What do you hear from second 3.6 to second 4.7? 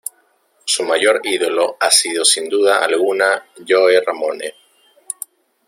Joey Ramone.